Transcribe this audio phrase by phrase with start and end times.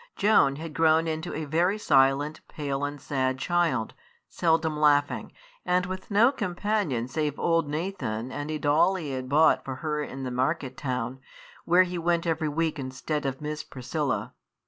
[0.15, 3.93] Joan had grown into a very silent, pale, and sad child,
[4.27, 5.31] seldom laughing,
[5.63, 10.01] and with no companion save old Nathan and a doll he had bought for her
[10.01, 11.19] in the market town,
[11.65, 14.33] where he went every week instead of Miss Priscilla.